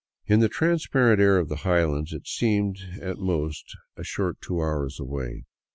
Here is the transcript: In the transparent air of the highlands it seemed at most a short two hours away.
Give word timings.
In 0.25 0.39
the 0.39 0.49
transparent 0.49 1.21
air 1.21 1.37
of 1.37 1.47
the 1.47 1.57
highlands 1.57 2.11
it 2.11 2.25
seemed 2.25 2.77
at 2.99 3.19
most 3.19 3.77
a 3.95 4.03
short 4.03 4.41
two 4.41 4.59
hours 4.59 4.99
away. 4.99 5.43